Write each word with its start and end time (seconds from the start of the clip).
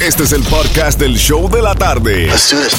Este 0.00 0.22
es 0.22 0.32
el 0.32 0.44
podcast 0.44 1.00
del 1.00 1.16
show 1.16 1.50
de 1.50 1.60
la 1.60 1.74
tarde. 1.74 2.30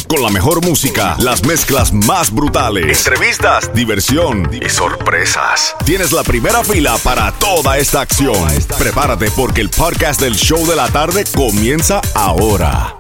Con 0.08 0.24
la 0.24 0.30
mejor 0.30 0.66
música, 0.66 1.18
las 1.20 1.46
mezclas 1.46 1.92
más 1.92 2.34
brutales, 2.34 3.06
entrevistas, 3.06 3.74
diversión 3.74 4.50
y 4.54 4.70
sorpresas. 4.70 5.76
Tienes 5.86 6.14
la 6.14 6.24
primera 6.24 6.64
fila 6.64 6.98
para 7.04 7.34
toda 7.34 7.78
esta 7.78 8.00
acción. 8.00 8.48
Prepárate 8.78 9.30
porque 9.32 9.60
el 9.60 9.70
podcast 9.70 10.22
del 10.22 10.36
show 10.36 10.66
de 10.66 10.78
la 10.78 10.88
tarde 10.88 11.26
comienza 11.36 12.00
ahora. 12.16 12.96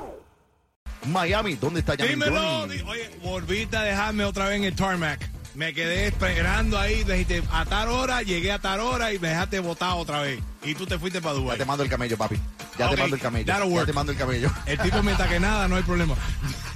Miami, 1.05 1.55
¿dónde 1.55 1.79
está 1.79 1.95
Yamin 1.95 2.19
Dímelo. 2.19 2.63
Oye, 2.63 3.09
volviste 3.23 3.77
a 3.77 3.83
dejarme 3.83 4.25
otra 4.25 4.49
vez 4.49 4.57
en 4.57 4.65
el 4.65 4.75
tarmac. 4.75 5.38
Me 5.59 5.73
quedé 5.73 6.07
esperando 6.07 6.79
ahí, 6.79 7.03
dijiste 7.03 7.43
a 7.51 7.65
tal 7.65 7.89
hora, 7.89 8.21
llegué 8.21 8.49
a 8.53 8.59
tal 8.59 8.79
hora 8.79 9.11
y 9.11 9.19
me 9.19 9.27
dejaste 9.27 9.59
botado 9.59 9.97
otra 9.97 10.21
vez. 10.21 10.39
Y 10.63 10.73
tú 10.73 10.85
te 10.85 10.97
fuiste 10.97 11.19
para 11.19 11.35
Ya 11.35 11.41
Dubái. 11.41 11.57
te 11.57 11.65
mando 11.65 11.83
el 11.83 11.89
camello, 11.89 12.15
papi. 12.15 12.37
Ya 12.77 12.89
te 12.89 12.95
mando 12.95 13.17
el 13.17 13.21
camello. 13.21 13.45
Ya 13.45 13.85
te 13.85 13.91
mando 13.91 14.13
el 14.13 14.17
camello. 14.17 14.49
El 14.65 14.79
tipo 14.79 15.03
mientras 15.03 15.27
que 15.27 15.37
nada, 15.37 15.67
no 15.67 15.75
hay 15.75 15.83
problema. 15.83 16.15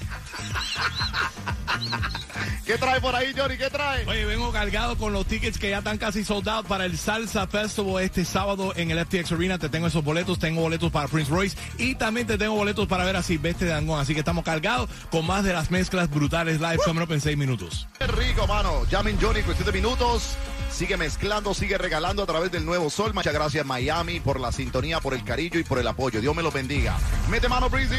¿Qué 2.65 2.77
trae 2.77 3.01
por 3.01 3.13
ahí, 3.13 3.33
Johnny? 3.37 3.57
¿Qué 3.57 3.69
trae? 3.69 4.05
Oye, 4.07 4.23
vengo 4.23 4.51
cargado 4.51 4.97
con 4.97 5.11
los 5.11 5.25
tickets 5.25 5.57
que 5.57 5.69
ya 5.69 5.79
están 5.79 5.97
casi 5.97 6.23
sold 6.23 6.47
out 6.47 6.65
para 6.65 6.85
el 6.85 6.97
Salsa 6.97 7.45
Festival 7.45 8.01
este 8.01 8.23
sábado 8.23 8.73
en 8.77 8.89
el 8.89 9.05
FTX 9.05 9.33
Arena. 9.33 9.57
Te 9.59 9.67
tengo 9.67 9.87
esos 9.87 10.03
boletos, 10.03 10.39
tengo 10.39 10.61
boletos 10.61 10.89
para 10.89 11.09
Prince 11.09 11.29
Royce 11.29 11.57
y 11.77 11.95
también 11.95 12.25
te 12.25 12.37
tengo 12.37 12.53
boletos 12.55 12.87
para 12.87 13.03
ver 13.03 13.17
a 13.17 13.21
Silvestre 13.21 13.67
Dangón. 13.67 13.99
Así 13.99 14.13
que 14.13 14.19
estamos 14.19 14.45
cargados 14.45 14.89
con 15.11 15.27
más 15.27 15.43
de 15.43 15.51
las 15.51 15.71
mezclas 15.71 16.09
brutales 16.09 16.61
live 16.61 16.79
coming 16.85 17.01
up 17.01 17.11
en 17.11 17.19
6 17.19 17.37
minutos. 17.37 17.87
Qué 17.99 18.07
rico, 18.07 18.47
mano. 18.47 18.85
Yamin 18.89 19.17
Johnny, 19.21 19.41
cuestión 19.41 19.65
de 19.65 19.73
minutos. 19.73 20.37
Sigue 20.71 20.95
mezclando, 20.95 21.53
sigue 21.53 21.77
regalando 21.77 22.23
a 22.23 22.25
través 22.25 22.51
del 22.51 22.65
nuevo 22.65 22.89
sol. 22.89 23.13
Muchas 23.13 23.33
gracias, 23.33 23.65
Miami, 23.65 24.21
por 24.21 24.39
la 24.39 24.51
sintonía, 24.51 25.01
por 25.01 25.13
el 25.13 25.23
cariño 25.23 25.59
y 25.59 25.63
por 25.63 25.79
el 25.79 25.87
apoyo. 25.87 26.21
Dios 26.21 26.35
me 26.35 26.41
lo 26.41 26.51
bendiga. 26.51 26.97
Mete 27.29 27.49
mano, 27.49 27.69
Breezy. 27.69 27.93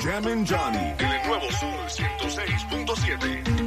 Jammin' 0.00 0.44
Johnny. 0.44 0.94
En 0.98 1.26
nuevo 1.28 1.50
Sol 1.52 1.74
106.7. 1.88 3.63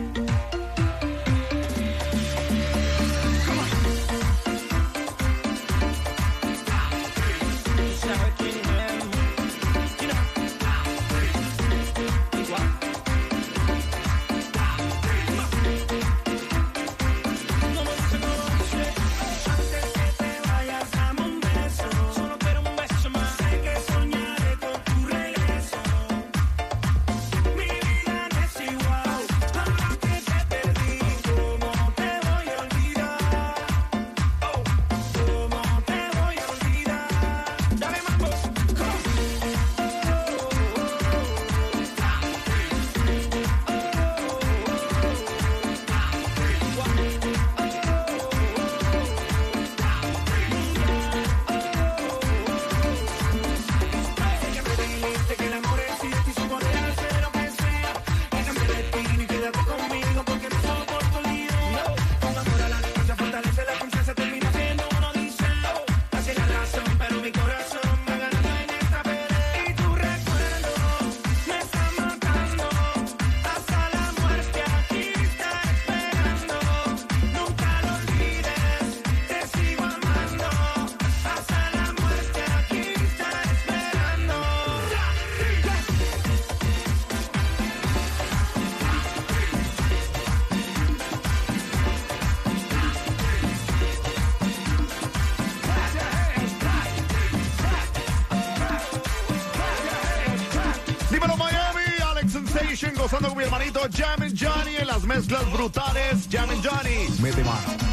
mezclas 105.07 105.51
brutales. 105.51 106.27
Yamin 106.29 106.61
Johnny. 106.61 107.07
Mete 107.21 107.43
mano. 107.43 107.86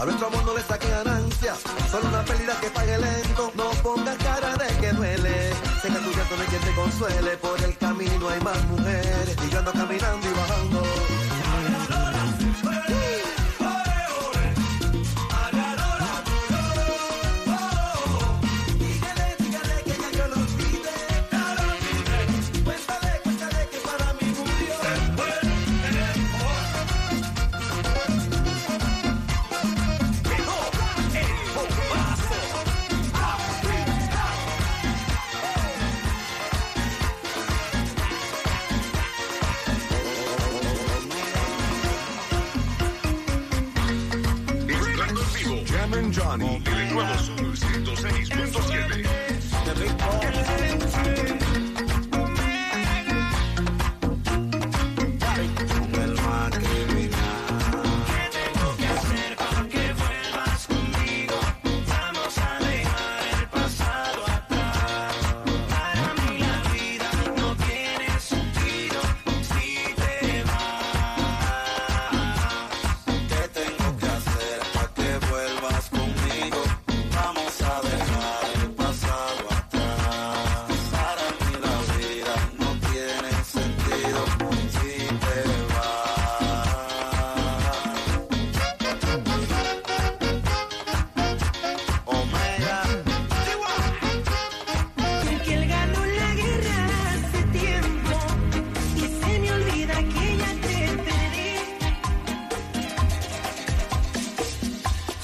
A 0.00 0.04
nuestro 0.06 0.30
no 0.30 0.54
le 0.54 0.62
saque 0.62 0.88
ganancia, 0.88 1.54
solo 1.90 2.08
una 2.08 2.24
pérdida 2.24 2.58
que 2.58 2.70
pague 2.70 2.96
lento. 2.96 3.52
No 3.54 3.68
pongas 3.82 4.16
cara 4.16 4.56
de 4.56 4.66
que 4.80 4.92
duele, 4.92 5.52
sé 5.82 5.88
que 5.88 5.98
tu 5.98 6.10
llanto 6.10 6.36
no 6.36 6.42
hay 6.42 6.48
quien 6.48 6.62
te 6.62 6.74
consuele. 6.74 7.36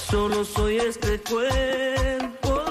Solo 0.09 0.43
soy 0.45 0.77
este 0.77 1.19
cuerpo 1.19 2.63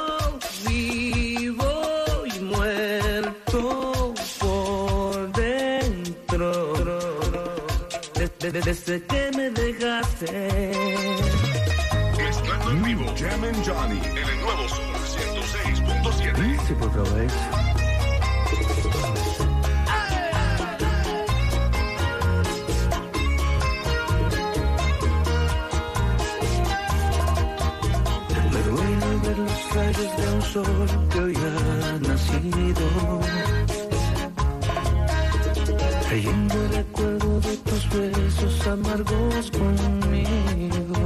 vivo 0.66 2.24
y 2.34 2.40
muerto 2.40 4.14
por 4.38 5.32
dentro. 5.32 6.72
Desde, 8.14 8.60
desde 8.60 9.04
que 9.04 9.30
me 9.36 9.50
dejaste. 9.50 10.72
Mezclando 12.16 12.70
en 12.70 12.82
vivo, 12.82 13.14
Jam 13.18 13.44
and 13.44 13.66
Johnny, 13.66 13.98
en 13.98 14.16
el 14.16 14.40
nuevo 14.40 14.68
Sol 14.68 14.94
106.7. 16.14 16.66
Sí, 16.66 16.74
por 16.74 16.88
otra 16.88 17.14
vez. 17.14 17.32
Sol 30.56 31.08
que 31.12 31.18
hoy 31.20 31.34
ha 31.36 31.98
nacido. 32.08 32.86
Trayendo 36.08 36.54
el 36.54 36.68
recuerdo 36.74 37.40
de 37.40 37.56
tus 37.58 37.82
besos 37.90 38.66
amargos 38.66 39.50
conmigo. 39.50 40.96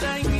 Con 0.00 0.32
mi 0.32 0.39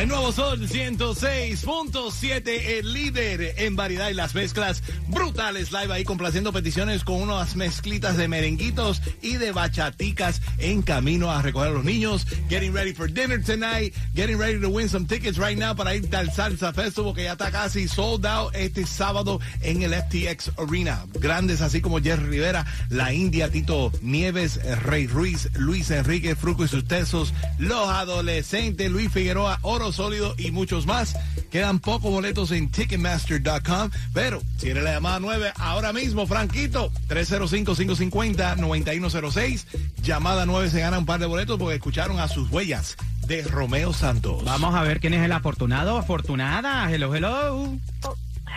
el 0.00 0.08
nuevo 0.08 0.32
Sol 0.32 0.66
106.7, 0.66 2.48
el 2.78 2.92
líder 2.94 3.54
en 3.58 3.76
variedad 3.76 4.08
y 4.08 4.14
las 4.14 4.34
mezclas 4.34 4.82
brutales 5.40 5.72
live 5.72 5.90
ahí 5.90 6.04
complaciendo 6.04 6.52
peticiones 6.52 7.02
con 7.02 7.22
unas 7.22 7.56
mezclitas 7.56 8.18
de 8.18 8.28
merenguitos 8.28 9.00
y 9.22 9.36
de 9.36 9.52
bachaticas 9.52 10.42
en 10.58 10.82
camino 10.82 11.30
a 11.30 11.40
recoger 11.40 11.68
a 11.68 11.72
los 11.72 11.82
niños. 11.82 12.26
Getting 12.50 12.74
ready 12.74 12.92
for 12.92 13.10
dinner 13.10 13.42
tonight, 13.42 13.94
getting 14.14 14.36
ready 14.36 14.60
to 14.60 14.68
win 14.68 14.86
some 14.86 15.06
tickets 15.06 15.38
right 15.38 15.58
now 15.58 15.74
para 15.74 15.94
ir 15.94 16.14
al 16.14 16.30
Salsa 16.30 16.74
Festival 16.74 17.14
que 17.14 17.24
ya 17.24 17.32
está 17.32 17.50
casi 17.50 17.88
sold 17.88 18.26
out 18.26 18.54
este 18.54 18.84
sábado 18.84 19.40
en 19.62 19.82
el 19.82 19.94
FTX 19.94 20.50
Arena. 20.58 21.06
Grandes 21.14 21.62
así 21.62 21.80
como 21.80 22.02
Jerry 22.02 22.26
Rivera, 22.26 22.66
La 22.90 23.14
India, 23.14 23.50
Tito 23.50 23.92
Nieves, 24.02 24.60
Rey 24.82 25.06
Ruiz, 25.06 25.48
Luis 25.54 25.90
Enrique 25.90 26.36
Fruco 26.36 26.66
y 26.66 26.68
sus 26.68 26.84
tesos, 26.84 27.32
Los 27.58 27.88
Adolescentes, 27.88 28.90
Luis 28.90 29.10
Figueroa, 29.10 29.58
Oro 29.62 29.90
Sólido 29.90 30.34
y 30.36 30.50
muchos 30.50 30.84
más. 30.84 31.16
Quedan 31.50 31.80
pocos 31.80 32.12
boletos 32.12 32.52
en 32.52 32.70
Ticketmaster.com, 32.70 33.90
pero 34.14 34.40
si 34.56 34.70
eres 34.70 34.84
la 34.84 34.92
llamada 34.92 35.18
9 35.18 35.52
ahora 35.56 35.92
mismo, 35.92 36.24
Franquito, 36.26 36.92
305-550-9106. 37.08 39.64
Llamada 40.00 40.46
9 40.46 40.70
se 40.70 40.78
gana 40.80 40.98
un 40.98 41.06
par 41.06 41.18
de 41.18 41.26
boletos 41.26 41.58
porque 41.58 41.74
escucharon 41.74 42.20
a 42.20 42.28
sus 42.28 42.48
huellas 42.50 42.96
de 43.26 43.42
Romeo 43.42 43.92
Santos. 43.92 44.44
Vamos 44.44 44.76
a 44.76 44.82
ver 44.82 45.00
quién 45.00 45.14
es 45.14 45.24
el 45.24 45.32
afortunado 45.32 45.96
o 45.96 45.98
afortunada. 45.98 46.88
Hello, 46.92 47.12
hello. 47.14 47.74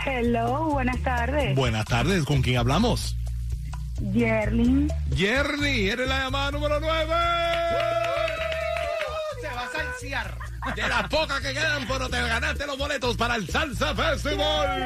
Hello, 0.06 0.66
buenas 0.70 1.02
tardes. 1.02 1.56
Buenas 1.56 1.86
tardes, 1.86 2.24
¿con 2.24 2.42
quién 2.42 2.58
hablamos? 2.58 3.16
Yerlin. 4.12 4.88
Jerry, 5.16 5.88
eres 5.88 6.08
la 6.08 6.24
llamada 6.24 6.50
número 6.52 6.78
9. 6.80 7.06
Se 9.40 9.48
va 9.48 9.64
a 9.64 9.68
salsear. 9.72 10.38
De 10.76 10.88
las 10.88 11.08
pocas 11.08 11.40
que 11.40 11.52
quedan, 11.52 11.86
pero 11.86 12.08
te 12.08 12.20
ganaste 12.20 12.66
los 12.66 12.78
boletos 12.78 13.16
para 13.16 13.36
el 13.36 13.48
Salsa 13.48 13.94
Festival. 13.94 14.78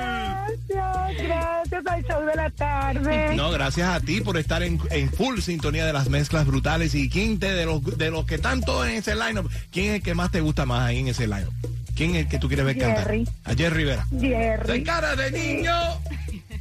Gracias, 0.69 1.23
gracias 1.23 1.87
al 1.87 2.05
show 2.05 2.25
de 2.26 2.35
la 2.35 2.50
tarde. 2.50 3.35
No, 3.37 3.50
gracias 3.50 3.88
a 3.88 4.00
ti 4.00 4.21
por 4.21 4.37
estar 4.37 4.62
en, 4.62 4.81
en 4.91 5.11
full 5.11 5.38
sintonía 5.41 5.87
de 5.87 5.93
las 5.93 6.09
mezclas 6.09 6.47
brutales. 6.47 6.95
¿Y 6.95 7.09
quién 7.09 7.38
te, 7.38 7.53
de 7.53 7.64
los, 7.64 7.83
de 7.97 8.11
los 8.11 8.26
que 8.26 8.35
están 8.37 8.61
todos 8.61 8.87
en 8.87 8.97
ese 8.97 9.14
lineup, 9.14 9.50
quién 9.73 9.87
es 9.87 9.95
el 9.97 10.03
que 10.03 10.14
más 10.14 10.31
te 10.31 10.41
gusta 10.41 10.67
más 10.67 10.83
ahí 10.83 10.99
en 10.99 11.09
ese 11.09 11.26
lineup? 11.26 11.53
¿Quién 11.95 12.14
es 12.14 12.26
el 12.26 12.29
que 12.29 12.38
tú 12.38 12.47
quieres 12.49 12.64
ver 12.64 12.79
cantar? 12.79 13.05
Jerry. 13.05 13.29
A 13.45 13.55
Jerry 13.55 13.76
Rivera. 13.76 14.07
De 14.11 14.29
Jerry. 14.29 14.85
cara 14.85 15.17
de 15.17 15.31
niño, 15.33 15.73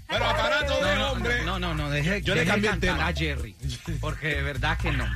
pero 0.08 0.26
aparato 0.26 0.84
de 0.84 0.98
hombre. 1.04 1.44
No, 1.44 1.60
no, 1.60 1.74
no, 1.74 1.90
deje, 1.90 2.22
Yo 2.22 2.34
le 2.34 2.42
deje 2.42 2.52
cambié 2.52 2.70
el 2.72 2.80
tema. 2.80 3.08
a 3.08 3.14
Jerry. 3.14 3.56
Porque 4.00 4.28
de 4.28 4.42
verdad 4.44 4.78
que 4.78 4.92
no. 4.92 5.06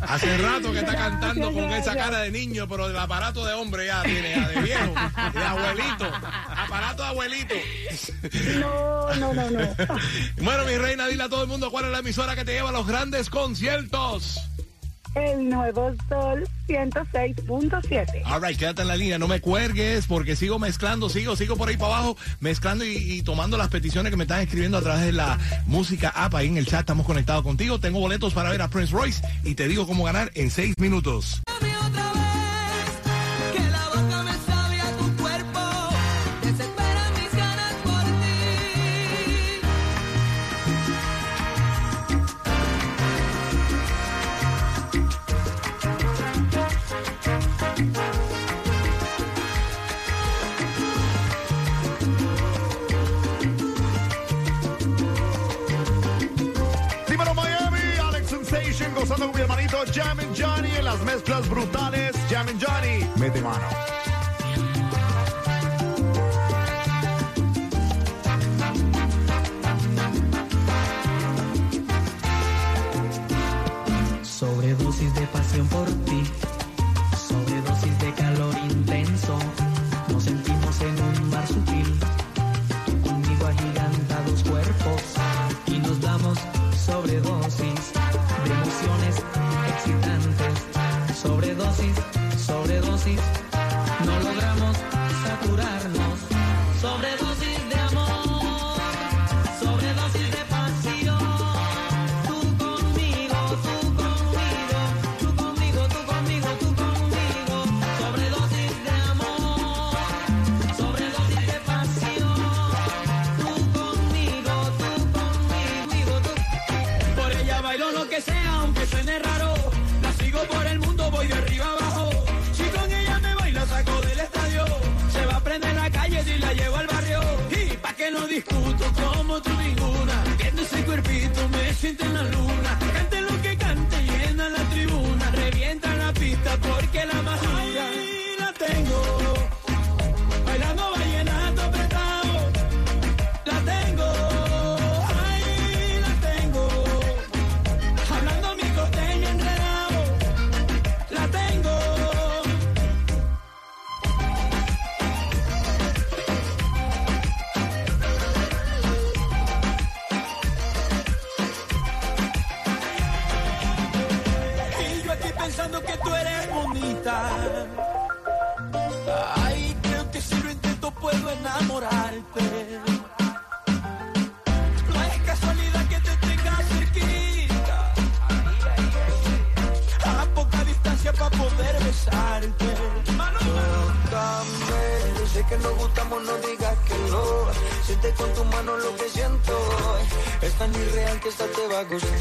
Hace 0.00 0.38
rato 0.38 0.72
que 0.72 0.78
está 0.78 0.94
cantando 0.96 1.52
con 1.52 1.72
esa 1.72 1.94
cara 1.94 2.20
de 2.20 2.30
niño, 2.30 2.66
pero 2.68 2.88
del 2.88 2.98
aparato 2.98 3.44
de 3.44 3.54
hombre 3.54 3.86
ya 3.86 4.02
tiene, 4.02 4.30
ya 4.30 4.48
de 4.48 4.60
viejo, 4.60 4.94
de 5.34 5.44
abuelito. 5.44 6.10
Aparato 6.56 7.02
de 7.02 7.08
abuelito. 7.08 7.54
No, 8.60 9.14
no, 9.14 9.34
no, 9.34 9.50
no. 9.50 9.60
Bueno, 10.42 10.64
mi 10.64 10.76
reina, 10.76 11.06
dile 11.06 11.24
a 11.24 11.28
todo 11.28 11.42
el 11.42 11.48
mundo 11.48 11.70
cuál 11.70 11.86
es 11.86 11.90
la 11.90 11.98
emisora 11.98 12.34
que 12.34 12.44
te 12.44 12.52
lleva 12.52 12.70
a 12.70 12.72
los 12.72 12.86
grandes 12.86 13.28
conciertos. 13.30 14.40
El 15.18 15.48
nuevo 15.48 15.92
sol 16.08 16.48
106.7. 16.68 18.22
All 18.26 18.40
right, 18.40 18.56
quédate 18.56 18.82
en 18.82 18.88
la 18.88 18.96
línea, 18.96 19.18
no 19.18 19.26
me 19.26 19.40
cuelgues 19.40 20.06
porque 20.06 20.36
sigo 20.36 20.60
mezclando, 20.60 21.08
sigo, 21.08 21.34
sigo 21.34 21.56
por 21.56 21.68
ahí 21.68 21.76
para 21.76 21.96
abajo, 21.96 22.16
mezclando 22.38 22.84
y, 22.84 22.96
y 22.96 23.22
tomando 23.22 23.56
las 23.56 23.68
peticiones 23.68 24.10
que 24.10 24.16
me 24.16 24.24
están 24.24 24.42
escribiendo 24.42 24.78
a 24.78 24.82
través 24.82 25.06
de 25.06 25.12
la 25.12 25.38
música 25.66 26.10
app. 26.10 26.34
Ahí 26.36 26.46
en 26.46 26.56
el 26.56 26.66
chat 26.66 26.80
estamos 26.80 27.04
conectados 27.04 27.42
contigo. 27.42 27.80
Tengo 27.80 27.98
boletos 27.98 28.32
para 28.32 28.50
ver 28.50 28.62
a 28.62 28.68
Prince 28.68 28.92
Royce 28.92 29.22
y 29.42 29.54
te 29.56 29.66
digo 29.66 29.86
cómo 29.86 30.04
ganar 30.04 30.30
en 30.34 30.50
seis 30.50 30.74
minutos. 30.78 31.42
Gozando 59.08 59.28
con 59.28 59.36
mi 59.36 59.40
hermanito 59.40 59.78
Jam 59.90 60.20
and 60.20 60.36
Johnny 60.36 60.70
en 60.76 60.84
las 60.84 61.00
mezclas 61.02 61.48
brutales. 61.48 62.14
Jam 62.28 62.46
Johnny, 62.60 63.08
mete 63.16 63.40
mano. 63.40 64.07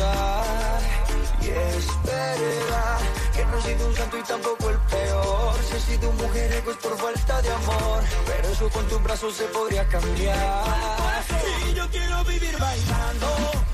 Va 0.01 0.11
a 0.11 0.43
gustar. 0.47 0.81
Y 1.41 1.49
espera, 1.49 2.97
que 3.33 3.45
no 3.45 3.57
he 3.57 3.61
sido 3.61 3.87
un 3.87 3.95
santo 3.95 4.17
y 4.17 4.23
tampoco 4.23 4.69
el 4.69 4.77
peor. 4.79 5.55
Si 5.69 5.75
he 5.75 5.79
sido 5.79 6.09
un 6.09 6.17
mujeriego 6.17 6.71
es 6.71 6.77
por 6.77 6.97
falta 6.97 7.41
de 7.41 7.49
amor. 7.51 8.03
Pero 8.25 8.47
eso 8.49 8.69
con 8.69 8.87
tus 8.87 9.03
brazos 9.03 9.35
se 9.35 9.45
podría 9.45 9.87
cambiar. 9.87 10.65
Y 11.69 11.73
yo 11.73 11.89
quiero 11.89 12.23
vivir 12.25 12.57
bailando 12.57 13.66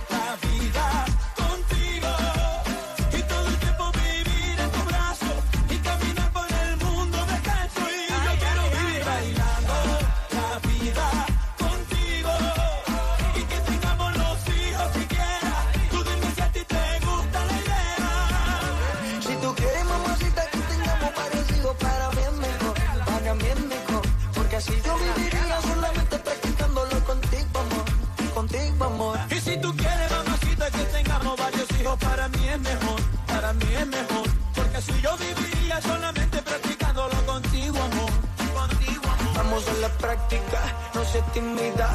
para 31.92 32.30
mí 32.30 32.48
es 32.48 32.60
mejor, 32.62 33.02
para 33.28 33.54
mí 33.54 33.66
es 33.78 33.88
mejor. 33.88 34.28
Porque 34.56 34.82
si 34.82 35.02
yo 35.02 35.12
viviría 35.18 35.82
solamente 35.82 36.42
practicándolo 36.42 37.16
contigo, 37.26 37.78
amor, 37.78 38.12
contigo, 38.54 39.04
amor. 39.04 39.34
Vamos 39.36 39.68
a 39.68 39.74
la 39.82 39.90
práctica, 39.90 40.60
no 40.94 41.04
se 41.04 41.22
timida. 41.34 41.90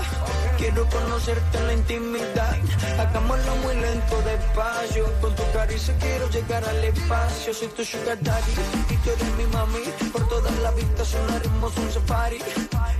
Quiero 0.59 0.87
conocerte 0.89 1.59
en 1.59 1.67
la 1.67 1.73
intimidad. 1.73 2.57
Hagámoslo 2.99 3.57
muy 3.57 3.77
lento, 3.77 4.21
despacio. 4.23 5.05
Con 5.21 5.35
tu 5.35 5.43
caricia 5.53 5.97
quiero 5.99 6.29
llegar 6.31 6.65
al 6.65 6.85
espacio. 6.85 7.55
Soy 7.55 7.69
tu 7.69 7.85
sugar 7.85 8.19
daddy 8.21 8.53
y 8.91 8.97
tú 8.97 9.11
eres 9.11 9.35
mi 9.37 9.47
mami. 9.47 9.81
Por 10.13 10.29
todas 10.29 10.55
las 10.59 10.75
vistas 10.77 11.09
sonaremos 11.09 11.77
un 11.77 11.91
safari. 11.91 12.39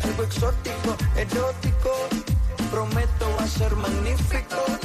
Algo 0.05 0.23
exótico, 0.23 0.97
erótico. 1.17 1.91
Prometo 2.71 3.37
va 3.39 3.45
a 3.45 3.49
ser 3.49 3.75
magnífico. 3.77 4.78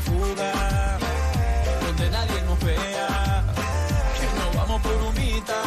Fuga, 0.00 0.98
donde 1.86 2.10
nadie 2.10 2.42
nos 2.42 2.58
vea. 2.60 3.44
Que 4.18 4.26
nos 4.38 4.56
vamos 4.56 4.82
por 4.82 4.94
humita, 4.94 5.62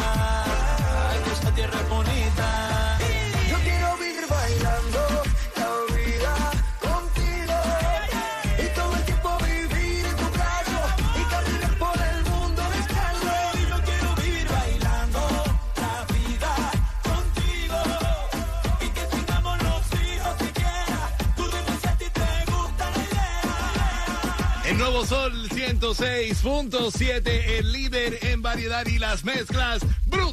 que 1.24 1.30
esta 1.32 1.50
tierra 1.52 1.80
es 1.80 1.88
bonita. 1.88 2.23
106.7, 25.64 27.58
el 27.58 27.72
líder 27.72 28.18
en 28.26 28.42
variedad 28.42 28.86
y 28.86 28.98
las 28.98 29.24
mezclas 29.24 29.80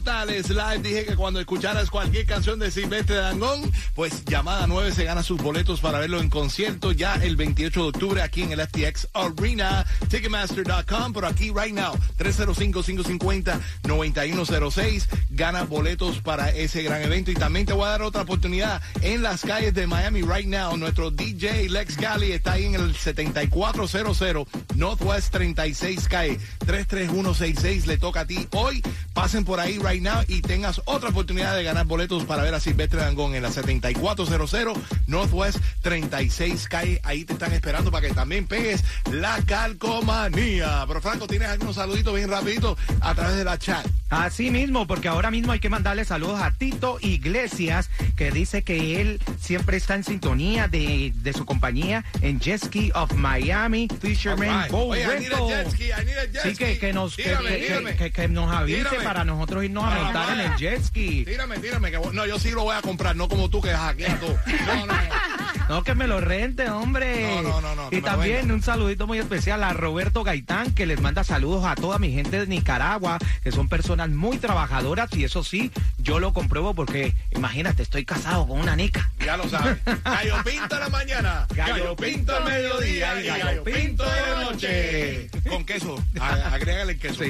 brutales 0.02 0.50
live. 0.50 0.80
Dije 0.80 1.06
que 1.06 1.16
cuando 1.16 1.40
escucharas 1.40 1.92
cualquier 1.92 2.26
canción 2.26 2.58
de 2.58 2.72
Silvestre 2.72 3.18
Dangón, 3.18 3.72
pues 3.94 4.26
llamada 4.26 4.66
9 4.66 4.92
se 4.92 5.04
gana 5.04 5.22
sus 5.22 5.40
boletos 5.40 5.80
para 5.80 6.00
verlo 6.00 6.20
en 6.20 6.30
concierto 6.30 6.92
ya 6.92 7.14
el 7.16 7.36
28 7.36 7.82
de 7.82 7.88
octubre 7.88 8.24
aquí 8.24 8.42
en 8.42 8.52
el 8.52 8.62
FTX 8.62 9.10
Arena, 9.14 9.86
Ticketmaster.com, 10.10 11.14
pero 11.14 11.28
aquí 11.28 11.52
right 11.56 11.76
now, 11.76 11.94
305-550-9106, 12.18 15.06
gana 15.30 15.66
boletos 15.66 16.20
para 16.22 16.50
ese 16.50 16.82
gran 16.82 17.04
evento 17.04 17.30
y 17.30 17.36
también 17.36 17.68
te 17.68 17.74
voy 17.74 17.86
a 17.86 17.90
dar 17.90 18.02
otra 18.02 18.24
oportunidad 18.24 18.82
en 19.02 19.22
las 19.22 19.42
calles 19.42 19.76
de 19.76 19.86
Miami 19.86 20.24
right 20.24 20.48
now. 20.48 20.76
Nuestro 20.78 21.12
DJ 21.12 21.70
Lex 21.70 21.98
Cali 21.98 22.32
está 22.32 22.54
ahí 22.54 22.66
en 22.66 22.74
el 22.76 22.96
7400 22.96 24.48
Northwest 24.76 25.32
36 25.32 26.08
calle 26.08 26.40
33166. 26.66 27.86
Le 27.86 27.98
toca 27.98 28.22
a 28.22 28.26
ti 28.26 28.48
hoy. 28.52 28.82
Pasen 29.14 29.44
por 29.44 29.60
ahí 29.60 29.78
right 29.78 29.91
now 30.00 30.22
y 30.28 30.42
tengas 30.42 30.82
otra 30.86 31.10
oportunidad 31.10 31.56
de 31.56 31.64
ganar 31.64 31.86
boletos 31.86 32.24
para 32.26 32.44
ver 32.44 32.54
a 32.54 32.60
Silvestre 32.60 33.00
Dangón 33.02 33.36
en 33.36 33.44
la 33.44 33.52
7400 33.52 34.78
Northwest 35.08 35.58
36 35.82 36.68
calle. 36.70 37.00
Ahí 37.04 37.26
te 37.26 37.34
están 37.34 37.52
esperando 37.54 37.92
para 37.92 38.08
que 38.08 38.14
también 38.14 38.48
pegues 38.48 38.84
la 39.12 39.40
calcomanía. 39.46 40.84
Pero 40.88 41.02
Franco, 41.02 41.28
¿tienes 41.28 41.50
algunos 41.50 41.76
saluditos 41.76 42.16
bien 42.16 42.30
rapidito 42.30 42.78
a 43.02 43.14
través 43.16 43.36
de 43.38 43.44
la 43.44 43.58
chat? 43.58 43.86
Así 44.10 44.52
mismo, 44.52 44.88
porque 44.88 45.08
ahora 45.08 45.32
mismo 45.32 45.52
hay 45.54 45.60
que 45.60 45.70
mandarle 45.70 46.04
saludos 46.06 46.42
a 46.42 46.52
Tito 46.52 46.98
Iglesias, 47.02 47.90
que 48.16 48.30
dice 48.32 48.62
que 48.64 49.00
él 49.02 49.22
siempre 49.40 49.78
está 49.78 49.96
en 49.96 50.04
sintonía 50.04 50.68
de, 50.68 51.14
de 51.16 51.34
su 51.34 51.46
compañía 51.46 52.04
en 52.22 52.40
Jet 52.40 52.66
Ski 52.66 52.92
of 52.94 53.14
Miami, 53.14 53.88
Fisherman 54.02 54.64
right. 54.64 54.72
Boat 54.72 54.92
Oye, 54.92 55.02
I 55.04 55.20
need 55.20 55.32
a 55.32 55.38
Rental. 55.38 55.48
jet 55.48 55.72
ski, 55.72 55.84
I 55.86 56.06
need 56.06 56.18
a 56.18 56.26
jet 56.26 56.42
Sí, 56.44 56.56
que, 56.58 56.78
que 56.78 56.94
nos, 56.94 57.16
que, 57.16 57.24
que- 57.24 57.58
tírame. 57.66 57.96
que- 57.96 58.12
que 58.12 58.28
nos 58.28 58.52
avise 58.54 58.96
para 59.04 59.24
nosotros 59.24 59.64
irnos 59.64 59.81
a 59.82 59.90
Para 59.90 60.04
montar 60.04 60.40
en 60.40 60.52
el 60.52 60.58
jet 60.58 60.84
ski. 60.84 61.26
Tírame, 61.26 61.58
tírame. 61.60 61.92
Que, 61.92 62.00
no, 62.00 62.26
yo 62.26 62.40
sí 62.40 62.52
lo 62.52 62.64
voy 62.64 62.76
a 62.76 62.82
comprar, 62.82 63.16
no 63.16 63.28
como 63.28 63.50
tú 63.50 63.62
que 63.62 63.72
hackeas 63.72 64.20
todo. 64.20 64.38
No, 64.68 64.86
no, 64.86 64.94
no. 64.94 65.31
No, 65.72 65.84
que 65.84 65.96
me 65.96 66.06
lo 66.06 66.20
rente, 66.20 66.70
hombre. 66.70 67.42
No, 67.42 67.44
no, 67.44 67.62
no, 67.62 67.76
no, 67.76 67.88
Y 67.92 68.02
también 68.02 68.52
un 68.52 68.62
saludito 68.62 69.08
muy 69.08 69.20
especial 69.20 69.64
a 69.64 69.72
Roberto 69.72 70.22
Gaitán, 70.26 70.74
que 70.74 70.86
les 70.86 71.00
manda 71.00 71.24
saludos 71.24 71.64
a 71.64 71.76
toda 71.76 71.98
mi 71.98 72.12
gente 72.12 72.42
de 72.42 72.46
Nicaragua, 72.48 73.18
que 73.42 73.54
son 73.54 73.70
personas 73.70 74.10
muy 74.10 74.38
trabajadoras 74.38 75.10
y 75.16 75.24
eso 75.24 75.46
sí, 75.46 75.72
yo 75.98 76.20
lo 76.20 76.34
compruebo 76.34 76.74
porque, 76.74 77.16
imagínate, 77.32 77.84
estoy 77.84 78.04
casado 78.04 78.46
con 78.50 78.60
una 78.60 78.76
nica. 78.76 79.10
Ya 79.26 79.38
lo 79.38 79.48
sabes. 79.48 79.78
Gallo 80.04 80.36
pinto 80.44 80.76
en 80.76 80.82
la 80.82 80.90
mañana, 80.90 81.48
gallo 81.56 81.96
pinto 81.96 82.36
al 82.36 82.44
mediodía 82.44 83.22
y 83.22 83.28
gallo 83.28 83.64
pinto 83.64 84.04
de 84.04 84.44
noche. 84.44 85.30
Con 85.48 85.64
queso. 85.64 85.96
A- 86.20 86.54
Agrégale 86.54 86.92
el 86.94 87.00
queso. 87.00 87.24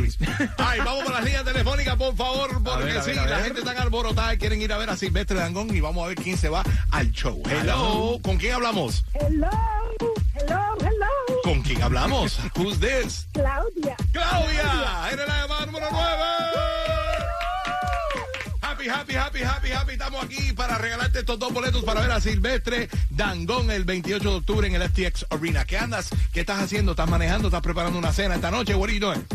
Ay, 0.58 0.80
vamos 0.84 1.04
con 1.04 1.14
las 1.14 1.24
líneas 1.24 1.44
telefónicas, 1.46 1.96
por 1.96 2.16
favor, 2.16 2.64
porque 2.64 2.86
ver, 2.86 2.98
a 2.98 3.04
sí, 3.04 3.12
ver, 3.12 3.20
a 3.20 3.26
la 3.28 3.40
gente 3.44 3.60
está 3.60 3.80
alborotada 3.80 4.34
y 4.34 4.38
quieren 4.40 4.60
ir 4.64 4.74
a 4.74 4.80
ver 4.80 4.90
a 4.90 4.98
Silvestre 4.98 5.38
Dangón 5.38 5.76
y 5.76 5.80
vamos 5.80 6.04
a 6.04 6.08
ver 6.08 6.16
quién 6.18 6.38
se 6.40 6.50
va 6.50 6.64
al 6.90 7.12
show. 7.12 7.42
Hello, 7.48 8.20
¿con 8.32 8.38
quién 8.38 8.54
hablamos? 8.54 9.04
Hello, 9.14 9.50
hello, 10.00 10.78
hello. 10.80 11.42
¿Con 11.44 11.62
quién 11.64 11.82
hablamos? 11.82 12.40
Who's 12.56 12.80
this? 12.80 13.28
Claudia. 13.34 13.98
Claudia, 14.14 15.10
eres 15.12 15.28
la 15.28 15.42
llamada 15.42 15.66
número 15.66 15.88
9. 15.92 16.08
Happy, 18.62 18.88
happy, 18.88 19.16
happy, 19.16 19.44
happy, 19.44 19.72
happy. 19.74 19.92
Estamos 19.92 20.24
aquí 20.24 20.54
para 20.54 20.78
regalarte 20.78 21.20
estos 21.20 21.40
dos 21.40 21.52
boletos 21.52 21.84
para 21.84 22.00
ver 22.00 22.12
a 22.12 22.22
Silvestre 22.22 22.88
Dangón 23.10 23.70
el 23.70 23.84
28 23.84 24.24
de 24.24 24.36
octubre 24.36 24.66
en 24.66 24.76
el 24.76 24.90
FTX 24.90 25.26
Arena. 25.30 25.66
¿Qué 25.66 25.78
andas? 25.78 26.10
¿Qué 26.32 26.40
estás 26.40 26.62
haciendo? 26.62 26.94
¿Estás 26.94 27.10
manejando? 27.10 27.50
¿Estás 27.50 27.62
preparando 27.62 28.00
una 28.00 28.14
cena 28.14 28.36
esta 28.36 28.50
noche? 28.50 28.76
What 28.76 28.88
are 28.88 28.98
you 28.98 29.06
doing? 29.06 29.26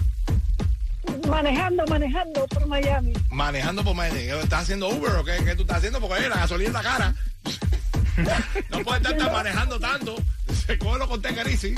Manejando, 1.28 1.84
manejando 1.86 2.46
por 2.46 2.66
Miami. 2.66 3.12
Manejando 3.30 3.84
por 3.84 3.94
Miami. 3.94 4.20
¿Estás 4.20 4.62
haciendo 4.62 4.88
Uber 4.88 5.16
o 5.16 5.24
qué, 5.24 5.36
qué 5.44 5.54
tú 5.54 5.62
estás 5.62 5.78
haciendo? 5.78 6.00
Porque 6.00 6.30
la 6.30 6.36
gasolina 6.36 6.68
está 6.68 6.82
cara. 6.82 7.14
No 8.70 8.78
puedes 8.80 9.02
estar 9.02 9.16
tan 9.16 9.32
manejando 9.32 9.78
tanto. 9.78 10.16
Se 10.66 10.78
cógelo 10.78 11.08
con 11.08 11.20
Tecarisi. 11.22 11.74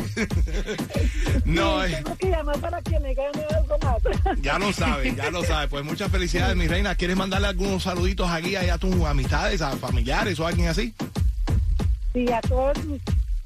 No, 1.44 1.84
Sí, 1.84 1.92
eh. 1.92 1.96
Tengo 1.96 2.16
que 2.16 2.30
llamar 2.30 2.58
para 2.58 2.82
que 2.82 3.00
me 3.00 3.14
gane 3.14 3.42
algo 3.56 3.78
más. 3.82 4.38
Ya 4.42 4.58
lo 4.58 4.72
sabes, 4.72 5.16
ya 5.16 5.30
lo 5.30 5.44
sabes. 5.44 5.68
Pues 5.68 5.84
muchas 5.84 6.10
felicidades, 6.10 6.56
mi 6.56 6.66
reina. 6.68 6.94
¿Quieres 6.94 7.16
mandarle 7.16 7.48
algunos 7.48 7.82
saluditos 7.82 8.30
aquí 8.30 8.56
a, 8.56 8.74
a 8.74 8.78
tus 8.78 8.94
amistades, 9.04 9.60
a 9.62 9.76
familiares 9.76 10.38
o 10.40 10.46
a 10.46 10.48
alguien 10.50 10.68
así? 10.68 10.94
Sí, 12.12 12.30
a 12.32 12.40
todos 12.42 12.84
mis, 12.84 13.00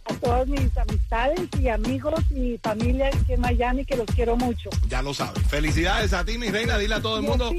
a 0.05 0.15
todas 0.15 0.47
mis 0.49 0.77
amistades 0.77 1.41
y 1.61 1.69
amigos 1.69 2.23
y 2.35 2.59
familia 2.63 3.09
aquí 3.09 3.33
en 3.33 3.41
Miami 3.41 3.85
que 3.85 3.97
los 3.97 4.07
quiero 4.07 4.37
mucho. 4.37 4.71
Ya 4.89 5.03
lo 5.03 5.15
sabes. 5.15 5.43
Felicidades 5.49 6.13
a 6.13 6.25
ti, 6.25 6.39
mi 6.39 6.51
reina. 6.51 6.79
Dile 6.79 6.97
a 6.97 7.03
todo 7.03 7.17
el 7.19 7.23
mundo 7.23 7.53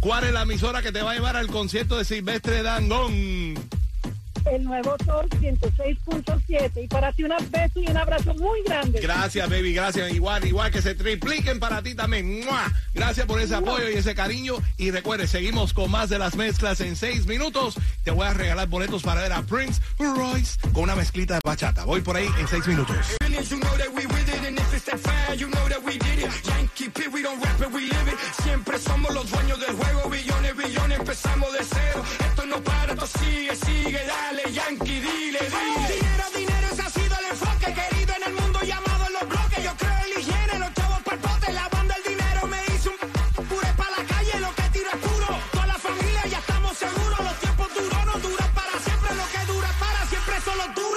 cuál 0.00 0.24
es 0.24 0.32
la 0.32 0.42
emisora 0.42 0.82
que 0.82 0.92
te 0.92 1.02
va 1.02 1.12
a 1.12 1.14
llevar 1.14 1.36
al 1.36 1.48
concierto 1.48 1.96
de 1.98 2.04
Silvestre 2.04 2.62
Dangón. 2.62 3.54
El 4.50 4.64
nuevo 4.64 4.96
Sol 5.04 5.28
106.7 5.28 6.84
y 6.84 6.88
para 6.88 7.12
ti 7.12 7.22
un 7.22 7.32
beso 7.50 7.80
y 7.80 7.88
un 7.88 7.96
abrazo 7.96 8.34
muy 8.34 8.62
grande. 8.64 9.00
Gracias, 9.00 9.48
baby, 9.48 9.72
gracias. 9.72 10.12
Igual, 10.12 10.44
igual 10.44 10.72
que 10.72 10.82
se 10.82 10.96
tripliquen 10.96 11.60
para 11.60 11.82
ti 11.82 11.94
también. 11.94 12.40
¡Mua! 12.44 12.72
Gracias 12.92 13.26
por 13.26 13.40
ese 13.40 13.54
apoyo 13.54 13.88
y 13.88 13.94
ese 13.94 14.14
cariño. 14.14 14.54
Y 14.76 14.90
recuerde, 14.90 15.28
seguimos 15.28 15.72
con 15.72 15.90
más 15.90 16.08
de 16.08 16.18
las 16.18 16.34
mezclas 16.34 16.80
en 16.80 16.96
seis 16.96 17.26
minutos. 17.26 17.74
Te 18.02 18.10
voy 18.10 18.26
a 18.26 18.34
regalar 18.34 18.68
boletos 18.68 19.02
para 19.02 19.22
ver 19.22 19.32
a 19.32 19.42
Prince 19.42 19.80
Royce 19.98 20.58
con 20.72 20.82
una 20.84 20.96
mezclita 20.96 21.34
de 21.34 21.40
bachata. 21.44 21.84
Voy 21.84 22.00
por 22.00 22.16
ahí 22.16 22.28
en 22.38 22.48
seis 22.48 22.66
minutos. 22.66 22.96
Siempre 28.42 28.78
somos 28.78 29.14
los 29.14 29.30
dueños 29.30 29.60
del 29.60 29.76
juego, 29.76 30.10
billones, 30.10 30.56
billones, 30.56 30.98
empezamos 30.98 31.52
de 31.52 31.58
cero. 31.64 32.29
Sigue, 33.18 33.56
sigue, 33.56 34.00
dale, 34.06 34.52
Yankee, 34.52 35.00
dile, 35.00 35.40
dile. 35.54 35.94
Dinero, 35.94 36.24
dinero, 36.36 36.66
ese 36.72 36.82
ha 36.82 36.90
sido 36.90 37.14
el 37.20 37.26
enfoque 37.30 37.74
querido 37.74 38.14
en 38.16 38.22
el 38.28 38.34
mundo 38.40 38.58
llamado 38.62 39.06
en 39.06 39.12
los 39.12 39.28
bloques. 39.28 39.64
Yo 39.64 39.72
creo 39.76 39.98
en 40.04 40.10
la 40.10 40.20
higiene, 40.20 40.58
los 40.58 40.74
chavos 40.74 41.00
por 41.02 41.18
pote, 41.18 41.52
la 41.52 41.68
banda, 41.68 41.94
el 41.96 42.04
dinero 42.12 42.46
me 42.46 42.58
hizo 42.74 42.90
un 42.90 43.46
pure 43.46 43.72
pa' 43.76 43.90
la 43.96 44.04
calle, 44.04 44.40
lo 44.40 44.54
que 44.54 44.62
tiro 44.74 44.90
es 44.94 45.00
puro. 45.08 45.28
Toda 45.52 45.66
la 45.66 45.78
familia 45.78 46.26
ya 46.26 46.38
estamos 46.38 46.76
seguros, 46.76 47.20
los 47.28 47.36
tiempos 47.40 47.68
duros 47.74 48.06
no 48.06 48.14
duran 48.28 48.50
para 48.54 48.74
siempre, 48.86 49.10
lo 49.20 49.26
que 49.32 49.52
dura 49.52 49.70
para 49.80 50.00
siempre 50.06 50.34
son 50.44 50.58
los 50.58 50.74
duros. 50.74 50.90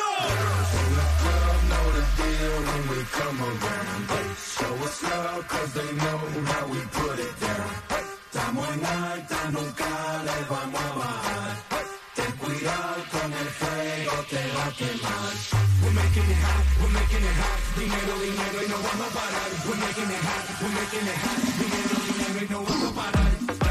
We're 14.83 14.89
making 14.89 16.27
it 16.27 16.39
hot, 16.43 16.65
we're 16.81 16.91
making 16.91 17.23
it 17.23 17.35
hot. 17.39 17.59
Dinero, 17.79 18.15
dinero, 18.19 18.59
y 18.59 18.67
no 18.67 18.77
vamos 18.83 19.07
a 19.07 19.15
parar. 19.15 19.49
We're 19.65 19.79
making 19.79 20.11
it 20.11 20.23
hot, 20.27 20.43
we're 20.59 20.75
making 20.75 21.07
it 21.07 21.19
hot. 21.23 21.39
Dinero, 21.55 21.95
dinero, 22.03 22.39
y 22.41 22.47
no 22.51 22.63
vamos 22.63 22.91
a 22.91 22.95
parar. 22.95 23.62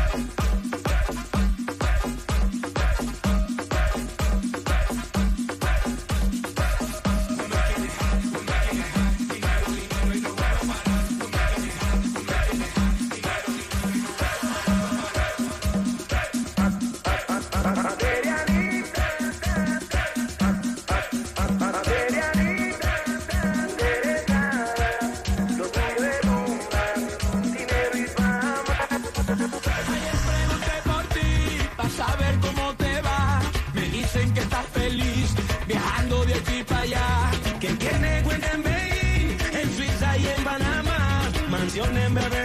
Allá. 36.82 37.30
Que 37.60 37.68
tiene 37.74 38.22
cuenta 38.22 38.50
en 38.52 39.76
Suiza 39.76 40.18
y 40.18 40.26
en 40.26 40.44
Panamá. 40.44 41.30
Mansión 41.48 41.96
en 41.96 42.14
Beverly 42.14 42.41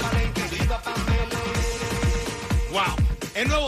Wow, 0.00 0.32
querido 0.34 0.74
apanhando. 0.74 1.36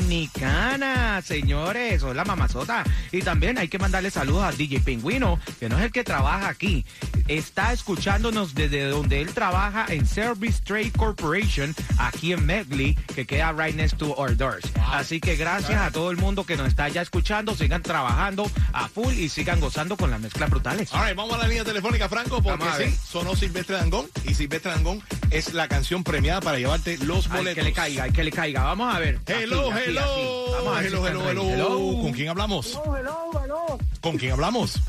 señores, 1.23 2.03
hola 2.03 2.25
mamazota. 2.25 2.83
Y 3.11 3.21
también 3.21 3.57
hay 3.57 3.67
que 3.67 3.79
mandarle 3.79 4.11
saludos 4.11 4.43
a 4.43 4.51
DJ 4.51 4.79
Pingüino, 4.81 5.39
que 5.59 5.69
no 5.69 5.77
es 5.77 5.85
el 5.85 5.91
que 5.91 6.03
trabaja 6.03 6.49
aquí, 6.49 6.85
está 7.27 7.73
escuchándonos 7.73 8.55
desde 8.55 8.85
donde 8.85 9.21
él 9.21 9.33
trabaja 9.33 9.85
en 9.89 10.05
Service 10.05 10.61
Trade 10.63 10.91
Corporation, 10.91 11.75
aquí 11.97 12.33
en 12.33 12.45
Medley, 12.45 12.95
que 13.15 13.25
queda 13.25 13.51
right 13.51 13.75
next 13.75 13.97
to 13.97 14.13
our 14.17 14.35
doors. 14.35 14.65
Así 14.91 15.19
que 15.19 15.35
gracias 15.35 15.79
a 15.79 15.91
todo 15.91 16.11
el 16.11 16.17
mundo 16.17 16.45
que 16.45 16.57
nos 16.57 16.67
está 16.67 16.89
ya 16.89 17.01
escuchando, 17.01 17.55
sigan 17.55 17.83
trabajando 17.83 18.49
a 18.73 18.87
full 18.87 19.13
y 19.13 19.29
sigan 19.29 19.59
gozando 19.59 19.97
con 19.97 20.11
las 20.11 20.19
mezclas 20.19 20.49
brutales. 20.49 20.93
All 20.93 21.05
right, 21.05 21.15
vamos 21.15 21.35
a 21.35 21.39
la 21.39 21.47
línea 21.47 21.63
telefónica, 21.63 22.09
Franco, 22.09 22.41
porque 22.41 22.65
sí, 22.77 22.97
sonó 23.07 23.35
Silvestre 23.35 23.75
Dangón 23.75 24.07
y 24.25 24.33
Silvestre 24.33 24.71
Dangón 24.71 25.01
es 25.31 25.53
la 25.53 25.67
canción 25.67 26.03
premiada 26.03 26.41
para 26.41 26.57
llevarte 26.57 26.97
los 26.99 27.27
Ay, 27.27 27.37
boletos. 27.37 27.55
que 27.55 27.63
le 27.63 27.73
caiga, 27.73 28.03
ay, 28.03 28.11
que 28.11 28.23
le 28.23 28.31
caiga. 28.31 28.63
Vamos 28.63 28.93
a 28.93 28.99
ver. 28.99 29.19
Hello, 29.27 29.71
Aquí, 29.71 29.79
aquí, 29.81 29.89
hello. 29.89 30.01
aquí. 30.01 30.51
Vamos 30.53 30.67
a 30.77 30.79
ver 30.81 30.85
hello, 30.87 31.01
si 31.03 31.07
hello, 31.11 31.29
hello. 31.29 31.49
Hello. 31.53 32.01
¿Con 32.01 32.11
quién 32.13 32.29
hablamos? 32.29 32.67
Hello, 32.71 32.97
hello, 32.97 33.31
hello. 33.43 33.77
¿Con 34.01 34.17
quién 34.17 34.31
hablamos? 34.33 34.79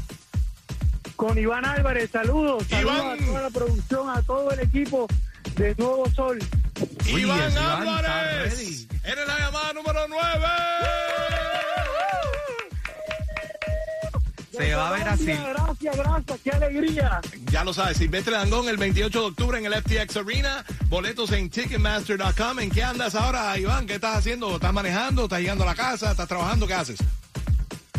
Con 1.16 1.38
Iván 1.38 1.64
Álvarez, 1.66 2.10
saludos. 2.10 2.64
Saludos 2.68 2.96
Iván. 2.96 3.18
a 3.22 3.26
toda 3.26 3.42
la 3.42 3.50
producción, 3.50 4.10
a 4.10 4.22
todo 4.22 4.50
el 4.52 4.60
equipo 4.60 5.06
de 5.56 5.74
Nuevo 5.76 6.08
Sol. 6.14 6.38
Uy, 7.12 7.22
Iván 7.22 7.52
Iván, 7.52 7.58
Álvarez. 7.88 8.86
Eres 9.04 9.26
la 9.26 9.38
llamada 9.38 9.72
número 9.74 10.00
9. 10.08 10.24
Se 14.60 14.74
va 14.74 14.88
a 14.88 14.92
ver 14.92 15.08
así. 15.08 15.24
Gracias, 15.24 15.96
gracias, 15.96 16.38
qué 16.44 16.50
alegría. 16.50 17.20
Ya 17.50 17.64
lo 17.64 17.72
sabes, 17.72 17.96
Silvestre 17.96 18.34
Dangón 18.34 18.68
el 18.68 18.76
28 18.76 19.20
de 19.20 19.26
octubre 19.26 19.58
en 19.58 19.66
el 19.66 19.74
FTX 19.74 20.16
Arena. 20.18 20.64
Boletos 20.88 21.32
en 21.32 21.48
Ticketmaster.com. 21.50 22.58
¿En 22.60 22.70
qué 22.70 22.82
andas 22.82 23.14
ahora, 23.14 23.56
Iván? 23.58 23.86
¿Qué 23.86 23.94
estás 23.94 24.16
haciendo? 24.18 24.54
¿Estás 24.54 24.72
manejando? 24.72 25.24
¿Estás 25.24 25.40
llegando 25.40 25.64
a 25.64 25.68
la 25.68 25.74
casa? 25.74 26.10
¿Estás 26.10 26.28
trabajando? 26.28 26.66
¿Qué 26.66 26.74
haces? 26.74 26.98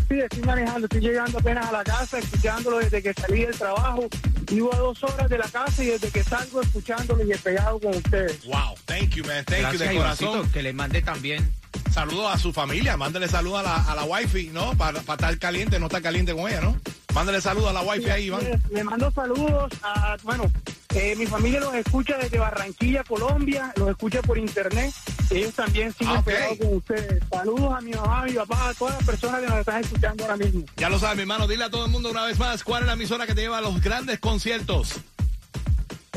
Sí, 0.10 0.20
estoy 0.20 0.44
manejando, 0.44 0.88
estoy 0.88 1.00
llegando 1.00 1.40
apenas 1.40 1.66
a 1.68 1.72
la 1.72 1.84
casa, 1.86 2.20
escuchándolo 2.20 2.80
desde 2.80 3.02
que 3.02 3.14
salí 3.14 3.46
del 3.46 3.58
trabajo. 3.58 4.10
Vivo 4.52 4.74
a 4.74 4.78
dos 4.78 5.02
horas 5.04 5.30
de 5.30 5.38
la 5.38 5.48
casa 5.48 5.84
y 5.84 5.88
desde 5.88 6.10
que 6.10 6.22
salgo 6.24 6.62
escuchándolo 6.62 7.24
y 7.24 7.28
despegado 7.28 7.80
con 7.80 7.96
ustedes. 7.96 8.44
Wow, 8.46 8.76
thank 8.86 9.12
you, 9.16 9.24
man. 9.24 9.46
Thank 9.46 9.58
you 9.60 9.62
Gracias, 9.62 9.80
de 9.90 9.96
Ivancito, 9.96 10.32
corazón. 10.32 10.52
que 10.52 10.64
le 10.64 10.74
mande 10.74 11.02
también. 11.02 11.50
Saludos 11.94 12.34
a 12.34 12.38
su 12.38 12.54
familia. 12.54 12.96
Mándale 12.98 13.28
saludos 13.28 13.60
a 13.60 13.64
la, 13.64 13.76
a 13.92 13.96
la 13.96 14.04
wifi, 14.04 14.48
¿no? 14.48 14.74
Para 14.78 15.00
estar 15.00 15.38
caliente, 15.38 15.80
no 15.80 15.88
estar 15.88 16.02
caliente 16.02 16.34
con 16.34 16.50
ella, 16.50 16.62
¿no? 16.62 16.80
Mándale 17.14 17.42
saludos 17.42 17.70
a 17.70 17.74
la 17.74 17.82
wifi 17.82 18.10
ahí, 18.10 18.26
Iván. 18.26 18.42
Le 18.72 18.84
mando 18.84 19.12
saludos 19.12 19.74
a, 19.84 20.16
bueno, 20.24 20.50
eh, 20.96 21.16
mi 21.18 21.26
familia 21.26 21.60
los 21.60 21.74
escucha 21.76 22.18
desde 22.18 22.40
Barranquilla, 22.40 23.04
Colombia, 23.04 23.74
los 23.76 23.90
escucha 23.90 24.22
por 24.22 24.38
internet. 24.38 24.94
Ellos 25.30 25.54
también 25.54 25.94
siguen 25.94 26.16
Ah, 26.16 26.20
ok. 26.20 26.26
pegados 26.26 26.58
con 26.58 26.74
ustedes. 26.76 27.24
Saludos 27.30 27.74
a 27.78 27.82
mi 27.82 27.92
mamá, 27.92 28.22
a 28.22 28.26
mi 28.26 28.34
papá, 28.34 28.70
a 28.70 28.74
todas 28.74 28.96
las 28.96 29.06
personas 29.06 29.42
que 29.42 29.48
nos 29.48 29.58
están 29.60 29.82
escuchando 29.84 30.24
ahora 30.24 30.38
mismo. 30.38 30.64
Ya 30.78 30.90
lo 30.90 30.98
sabes, 31.00 31.16
mi 31.18 31.22
hermano. 31.24 31.48
Dile 31.48 31.66
a 31.66 31.70
todo 31.70 31.86
el 31.86 31.92
mundo 31.92 32.10
una 32.12 32.24
vez 32.26 32.40
más 32.40 32.64
cuál 32.64 32.84
es 32.84 32.88
la 32.88 32.94
emisora 32.94 33.28
que 33.28 33.36
te 33.36 33.42
lleva 33.42 33.58
a 33.58 33.62
los 33.62 33.82
grandes 33.82 34.20
conciertos. 34.20 34.96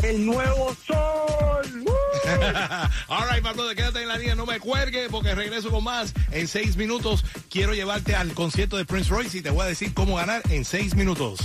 El 0.05 0.27
nuevo 0.27 0.77
sol. 0.87 1.85
All 3.09 3.27
right, 3.31 3.43
my 3.43 3.53
brother, 3.53 3.75
quédate 3.75 4.03
en 4.03 4.09
la 4.09 4.19
línea, 4.19 4.35
no 4.35 4.45
me 4.45 4.61
cuelgue 4.61 5.09
porque 5.11 5.35
regreso 5.35 5.71
con 5.71 5.83
más. 5.85 6.13
En 6.31 6.47
seis 6.47 6.77
minutos 6.77 7.25
quiero 7.49 7.73
llevarte 7.75 8.15
al 8.15 8.33
concierto 8.35 8.77
de 8.77 8.85
Prince 8.85 9.11
Royce 9.11 9.39
y 9.39 9.43
te 9.43 9.51
voy 9.51 9.63
a 9.63 9.69
decir 9.69 9.95
cómo 9.95 10.17
ganar 10.17 10.43
en 10.51 10.65
seis 10.65 10.95
minutos. 10.95 11.41